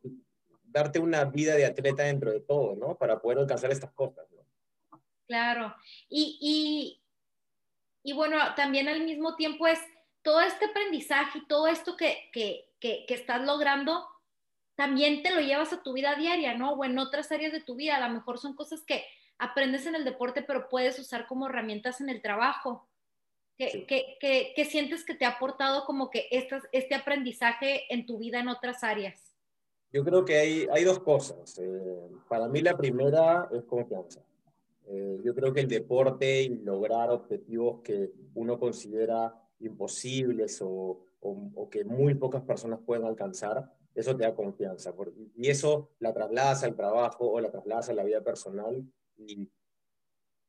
[0.63, 2.97] darte una vida de atleta dentro de todo, ¿no?
[2.97, 4.99] Para poder alcanzar estas cosas, ¿no?
[5.25, 5.73] Claro.
[6.07, 7.03] Y, y,
[8.03, 9.79] y bueno, también al mismo tiempo es
[10.21, 14.05] todo este aprendizaje y todo esto que, que, que, estás logrando,
[14.75, 16.73] también te lo llevas a tu vida diaria, ¿no?
[16.73, 17.95] O en otras áreas de tu vida.
[17.95, 19.05] A lo mejor son cosas que
[19.37, 22.89] aprendes en el deporte, pero puedes usar como herramientas en el trabajo.
[23.57, 28.47] ¿Qué, sientes que te ha aportado como que estas, este aprendizaje en tu vida en
[28.47, 29.37] otras áreas?
[29.93, 31.59] Yo creo que hay, hay dos cosas.
[31.59, 34.21] Eh, para mí la primera es confianza.
[34.87, 41.69] Eh, yo creo que el deporte y lograr objetivos que uno considera imposibles o, o,
[41.69, 44.93] que muy pocas personas pueden alcanzar, eso te da confianza.
[45.35, 48.83] y eso la trasladas al trabajo o la trasladas a la vida personal.
[49.17, 49.49] Y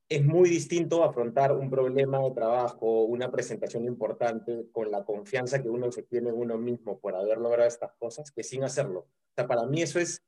[0.08, 5.68] es muy distinto afrontar un problema de trabajo, una presentación importante, con la confianza que
[5.68, 9.00] uno se tiene en uno mismo por haber logrado estas cosas, que sin hacerlo.
[9.00, 10.22] O sea, para mí eso es,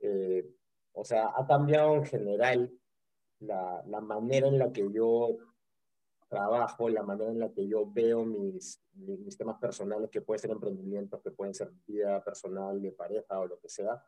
[0.00, 0.46] eh,
[0.92, 2.72] o sea, ha cambiado en general
[3.40, 5.36] la, la manera en la que yo
[6.30, 10.50] trabajo, la manera en la que yo veo mis, mis temas personales, que pueden ser
[10.52, 14.02] emprendimientos, que pueden ser vida personal, de pareja o lo que sea.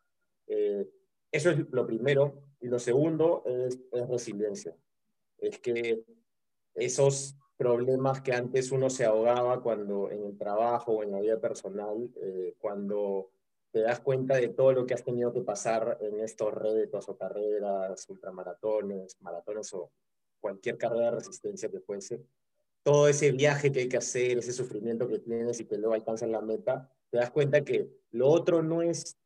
[0.46, 0.88] Eh,
[1.30, 2.44] eso es lo primero.
[2.60, 4.74] Y lo segundo es, es, resiliencia.
[5.36, 6.04] Es que
[6.74, 11.40] esos problemas que antes uno se ahogaba cuando en el trabajo o en la vida
[11.40, 13.30] personal, eh, cuando
[13.72, 17.16] te das cuenta de todo lo que has tenido que pasar en estos retos o
[17.16, 19.90] carreras, ultramaratones, maratones o
[20.42, 22.20] cualquier carrera de resistencia que puede ser,
[22.82, 26.28] todo ese viaje que hay que hacer, ese sufrimiento que tienes y que luego alcanzas
[26.28, 29.16] la meta, te das cuenta que lo otro no es,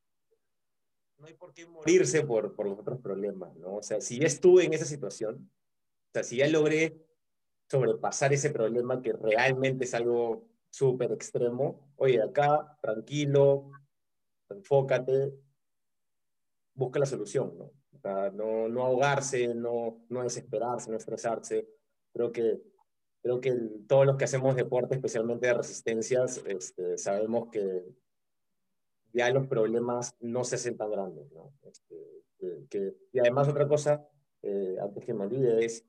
[1.17, 3.77] no hay por qué morirse por, por los otros problemas, ¿no?
[3.77, 5.51] O sea, si ya estuve en esa situación,
[6.09, 7.01] o sea, si ya logré
[7.71, 13.71] sobrepasar ese problema que realmente es algo súper extremo, oye, acá, tranquilo,
[14.51, 15.33] enfócate,
[16.75, 17.73] busca la solución, ¿no?
[18.33, 21.69] No, ahogarse, no, no desesperarse, no estresarse.
[22.13, 22.61] Creo que,
[23.23, 23.53] creo que
[23.89, 27.85] todos los que hacemos deporte, especialmente de resistencias, este, sabemos que
[29.13, 31.31] ya los problemas no se hacen grandes.
[31.33, 31.53] ¿no?
[31.63, 34.09] Este, que, y además otra cosa,
[34.43, 35.85] eh, antes que me olvide, es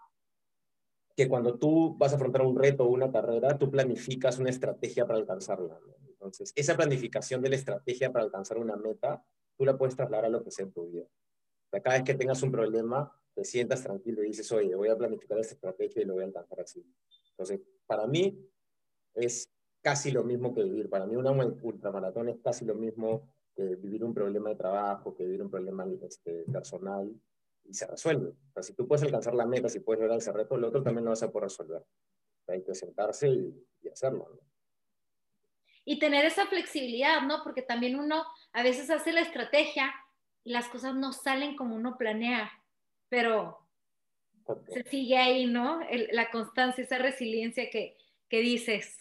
[1.16, 5.06] que cuando tú vas a afrontar un reto o una carrera, tú planificas una estrategia
[5.06, 5.80] para alcanzarla.
[6.08, 9.24] Entonces, esa planificación de la estrategia para alcanzar una meta,
[9.58, 11.06] tú la puedes trasladar a lo que sea en tu vida.
[11.72, 15.38] Cada vez que tengas un problema, te sientas tranquilo y dices, oye, voy a planificar
[15.40, 16.84] esta estrategia y lo voy a alcanzar así.
[17.32, 18.38] Entonces, para mí
[19.14, 19.50] es
[19.82, 20.90] casi lo mismo que vivir.
[20.90, 25.24] Para mí una ultramaratón es casi lo mismo que vivir un problema de trabajo, que
[25.24, 27.12] vivir un problema este, personal
[27.64, 28.30] y se resuelve.
[28.30, 30.84] O sea, si tú puedes alcanzar la meta, si puedes lograr ese reto, el otro
[30.84, 31.84] también lo vas a poder resolver.
[32.48, 34.40] hay que sentarse y, hacerlo.
[35.86, 37.42] Y tener esa flexibilidad, ¿no?
[37.44, 40.07] Porque también uno a veces hace la estrategia y
[40.48, 42.50] las cosas no salen como uno planea,
[43.10, 43.60] pero
[44.70, 45.82] se sigue ahí, ¿no?
[46.12, 47.98] la constancia, esa resiliencia que,
[48.30, 48.98] que dices.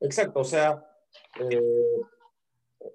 [0.00, 0.84] Exacto, o sea,
[1.40, 1.60] eh,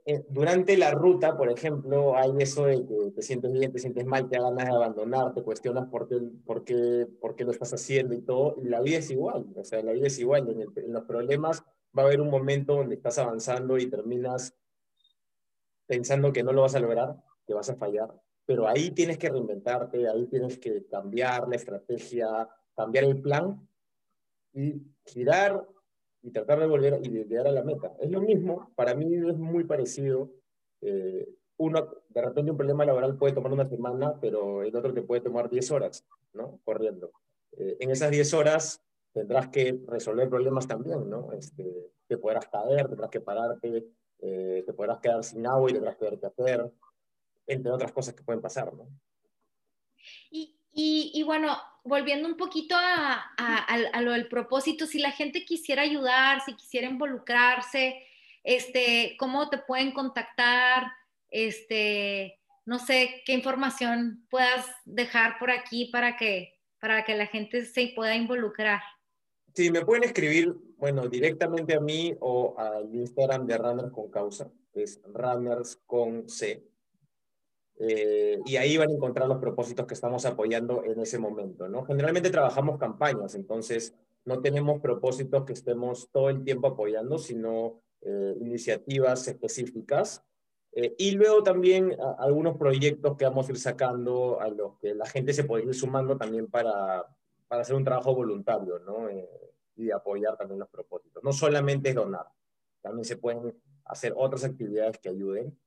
[0.05, 4.05] eh, durante la ruta, por ejemplo, hay eso de que te sientes bien, te sientes
[4.05, 7.73] mal, te ganas de abandonar, te cuestionas por qué, por qué, por qué lo estás
[7.73, 10.61] haciendo y todo, y la vida es igual, o sea, la vida es igual, en,
[10.61, 11.63] en los problemas
[11.97, 14.55] va a haber un momento donde estás avanzando y terminas
[15.85, 18.09] pensando que no lo vas a lograr, que vas a fallar,
[18.45, 23.67] pero ahí tienes que reinventarte, ahí tienes que cambiar la estrategia, cambiar el plan
[24.53, 25.67] y girar
[26.21, 27.93] y tratar de volver y llegar a la meta.
[27.99, 30.31] Es lo mismo, para mí es muy parecido.
[30.81, 35.01] Eh, uno, de repente un problema laboral puede tomar una semana, pero el otro te
[35.01, 36.59] puede tomar 10 horas, ¿no?
[36.63, 37.11] Corriendo.
[37.57, 38.81] Eh, en esas 10 horas
[39.13, 41.31] tendrás que resolver problemas también, ¿no?
[41.31, 43.85] Este, te podrás caer, tendrás que pararte,
[44.19, 46.71] eh, te podrás quedar sin agua y tendrás que ver qué hacer,
[47.47, 48.87] entre otras cosas que pueden pasar, ¿no?
[50.29, 55.83] Y, y, bueno, volviendo un poquito a, a, lo del propósito, si la gente quisiera
[55.83, 58.05] ayudar, si quisiera involucrarse,
[58.43, 60.91] este, ¿cómo te pueden contactar?
[61.29, 67.65] Este, no sé qué información puedas dejar por aquí para que, para que la gente
[67.65, 68.81] se pueda involucrar.
[69.55, 74.51] Sí, me pueden escribir, bueno, directamente a mí o al Instagram de Runners con Causa,
[74.73, 76.61] es Runners con C.
[77.77, 81.85] Eh, y ahí van a encontrar los propósitos que estamos apoyando en ese momento, ¿no?
[81.85, 88.35] Generalmente trabajamos campañas, entonces no tenemos propósitos que estemos todo el tiempo apoyando, sino eh,
[88.41, 90.21] iniciativas específicas.
[90.73, 95.05] Eh, y luego también algunos proyectos que vamos a ir sacando a los que la
[95.05, 97.05] gente se puede ir sumando también para,
[97.47, 99.09] para hacer un trabajo voluntario, ¿no?
[99.77, 101.23] y apoyar también los propósitos.
[101.23, 102.27] No solamente es donar,
[102.81, 103.53] también se pueden
[103.85, 105.57] hacer otras actividades que ayuden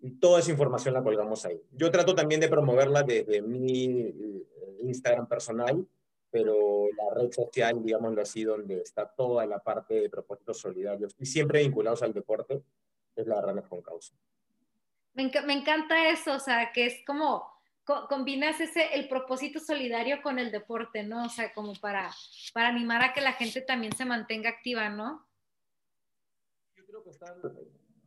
[0.00, 1.60] y toda esa información la colgamos ahí.
[1.72, 4.46] Yo trato también de promoverla desde mi eh,
[4.82, 5.86] Instagram personal,
[6.30, 11.26] pero la red social, digámoslo así, donde está toda la parte de propósitos solidarios y
[11.26, 12.62] siempre vinculados al deporte,
[13.16, 14.14] es la Ranas con Causa.
[15.14, 17.53] Me, me, encanta eso, o sea, que es como
[17.84, 21.26] combinas ese, el propósito solidario con el deporte, ¿no?
[21.26, 22.10] O sea, como para,
[22.52, 25.26] para animar a que la gente también se mantenga activa, ¿no?
[26.76, 27.34] Yo creo que están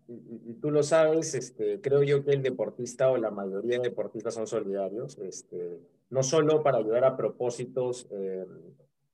[0.08, 4.36] y, tú lo sabes, este, creo yo que el deportista o la mayoría de deportistas
[4.36, 8.46] son solidarios, este, no solo para ayudar a propósitos eh,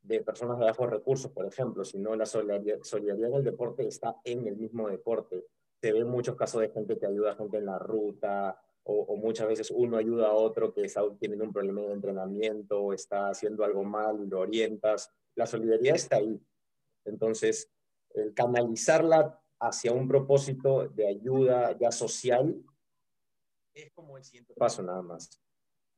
[0.03, 4.17] de personas de bajos recursos, por ejemplo, sino la solidaridad, solidaridad en el deporte está
[4.23, 5.45] en el mismo deporte.
[5.81, 9.17] Se ven muchos casos de gente que ayuda a gente en la ruta, o, o,
[9.17, 13.29] muchas veces uno ayuda a otro que está teniendo un problema de entrenamiento o está
[13.29, 15.11] haciendo algo mal lo orientas.
[15.35, 16.39] La solidaridad está ahí.
[17.05, 17.71] Entonces,
[18.13, 22.61] el canalizarla hacia un propósito de ayuda ya social,
[23.73, 25.41] es como el siguiente paso nada más.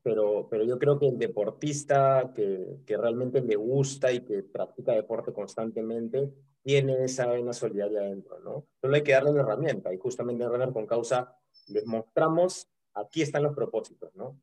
[0.04, 4.94] Pero, pero yo creo que el deportista que, que realmente le gusta y que practica
[4.94, 8.68] deporte constantemente, tiene esa vena solidaria adentro, ¿no?
[8.82, 13.22] Solo hay que darle una herramienta y justamente en Runner con Causa les mostramos, aquí
[13.22, 14.40] están los propósitos, ¿no?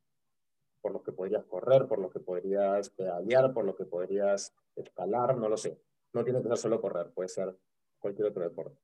[0.80, 5.36] Por los que podrías correr, por los que podrías pedalear, por lo que podrías escalar,
[5.36, 5.80] no lo sé.
[6.12, 7.56] No tiene que ser solo correr, puede ser
[7.98, 8.78] cualquier otro deporte.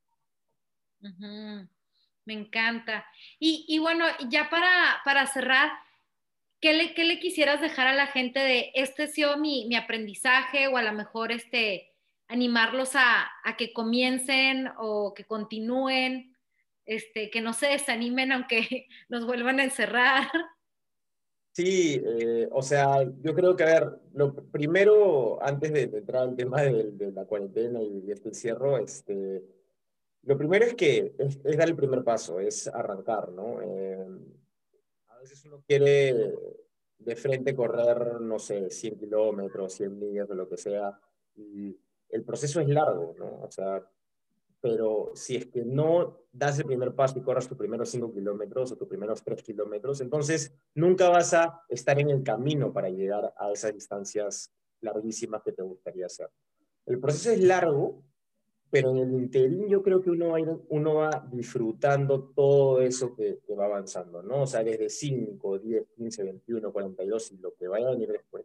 [1.00, 3.06] Me encanta.
[3.38, 5.70] Y, bueno, ya para, para cerrar,
[6.60, 9.76] ¿qué le, ¿qué le, quisieras dejar a la gente de este ha sido mi, mi
[9.76, 11.92] aprendizaje o a lo mejor este,
[12.28, 16.36] animarlos a, que comiencen o que continúen,
[16.88, 20.28] este, que no se desanimen aunque nos vuelvan a encerrar?
[21.52, 26.36] Sí, eh, o sea, yo creo que, a ver, lo primero, antes de, entrar al
[26.36, 29.42] tema de, de la cuarentena y de este encierro, este,
[30.22, 33.60] lo primero es que es, dar el primer paso, es arrancar, ¿no?
[33.62, 34.06] Eh,
[35.08, 36.34] A veces uno quiere
[36.98, 41.00] de frente correr, no sé, 100 kilómetros, 100 millas o lo que sea,
[41.34, 41.76] y
[42.10, 43.40] el proceso es largo, ¿no?
[43.42, 43.84] O sea,
[44.60, 48.72] pero si es que no das el primer paso y corres tus primeros 5 kilómetros
[48.72, 53.32] o tus primeros 3 kilómetros, entonces nunca vas a estar en el camino para llegar
[53.36, 56.30] a esas distancias larguísimas que te gustaría hacer.
[56.86, 58.02] El proceso es largo,
[58.70, 60.38] pero en el interín yo creo que uno va,
[60.68, 64.42] uno va disfrutando todo eso que, que, va avanzando, ¿no?
[64.42, 68.44] O sea, desde 5, 10, 15, 21, 42 y lo que vaya a venir después.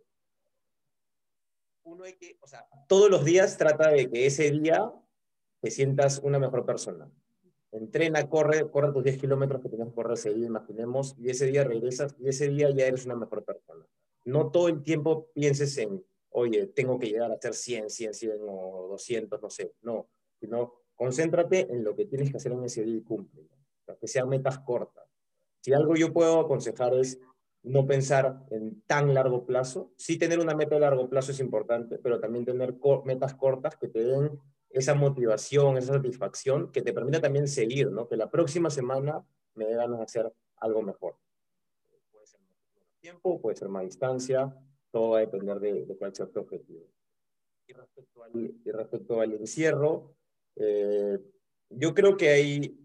[1.83, 4.93] Uno hay que, o sea, todos los días trata de que ese día
[5.63, 7.09] te sientas una mejor persona.
[7.71, 11.63] Entrena, corre, corre tus 10 kilómetros que tienes que correr día, imaginemos, y ese día
[11.63, 13.87] regresas y ese día ya eres una mejor persona.
[14.25, 18.31] No todo el tiempo pienses en, oye, tengo que llegar a hacer 100, 100, 100
[18.41, 19.73] o 200, no sé.
[19.83, 23.47] No, sino concéntrate en lo que tienes que hacer en ese día y cumple.
[24.01, 25.05] que sean metas cortas.
[25.61, 27.21] Si algo yo puedo aconsejar es
[27.61, 29.93] no pensar en tan largo plazo.
[29.95, 33.87] Sí tener una meta de largo plazo es importante, pero también tener metas cortas que
[33.87, 34.41] te den
[34.73, 38.07] esa motivación, esa satisfacción que te permita también seguir, ¿no?
[38.07, 41.15] Que la próxima semana me dé ganas de hacer algo mejor.
[42.11, 42.57] Puede ser más
[42.99, 44.53] tiempo, puede ser más distancia,
[44.91, 46.85] todo va a depender de, de cuál sea tu objetivo.
[47.67, 50.15] Y respecto al, y respecto al encierro,
[50.55, 51.19] eh,
[51.69, 52.79] yo creo que hay,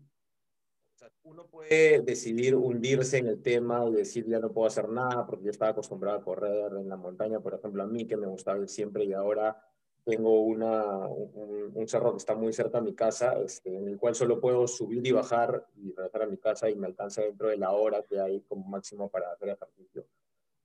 [1.23, 5.47] uno puede decidir hundirse en el tema y decir ya no puedo hacer nada porque
[5.47, 8.59] yo estaba acostumbrado a correr en la montaña, por ejemplo, a mí que me gustaba
[8.59, 9.63] ir siempre y ahora
[10.09, 14.15] tengo una, un, cerro que está muy cerca de mi casa, este, en el cual
[14.15, 17.59] solo puedo subir y bajar y regresar a mi casa y me alcanza dentro de
[17.59, 20.07] la hora que hay como máximo para hacer ejercicio.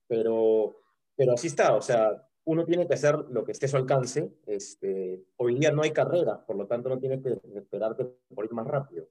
[0.06, 0.76] Pero,
[1.14, 4.32] pero así está, o sea, uno tiene que hacer lo que esté a su alcance.
[4.46, 8.52] Este, hoy día no hay carrera, por lo tanto no tienes que esperarte por ir
[8.52, 9.08] más rápido.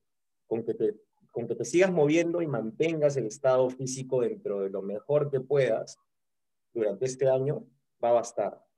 [0.47, 0.95] Con que, te,
[1.29, 5.41] con que te sigas moviendo y mantengas el estado físico dentro de lo mejor que
[5.41, 5.99] puedas
[6.73, 7.67] durante este año,
[8.03, 8.72] va a bastar.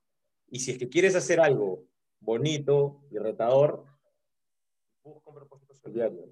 [0.48, 1.84] Y si es que quieres hacer algo
[2.20, 3.84] bonito y retador,
[5.02, 6.26] busca un propósito solidario.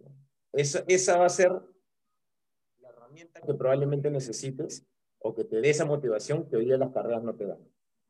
[0.52, 1.52] Esa, va a ser
[2.78, 4.86] la herramienta que probablemente necesites
[5.18, 7.58] o que te dé esa motivación que hoy día las carreras no te dan.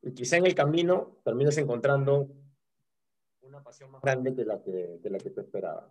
[0.03, 2.29] Y quizá en el camino termines encontrando
[3.41, 5.87] una pasión más grande que la que, que la que tú esperabas.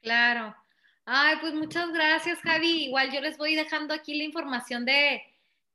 [0.00, 0.54] Claro.
[1.04, 2.84] Ay, pues muchas gracias, Javi.
[2.84, 5.22] Igual yo les voy dejando aquí la información de,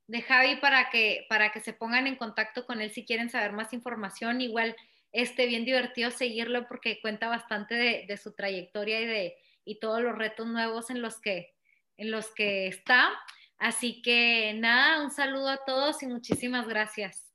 [0.08, 3.54] de Javi para que, para que se pongan en contacto con él si quieren saber
[3.54, 4.42] más información.
[4.42, 4.76] Igual,
[5.12, 10.18] este, bien divertido seguirlo porque cuenta bastante de, su trayectoria y de y todos los
[10.18, 11.54] retos nuevos en los que,
[11.98, 13.12] en los que está.
[13.58, 17.34] Así que nada, un saludo a todos y muchísimas gracias.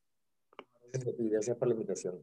[0.93, 2.23] Gracias por la invitación.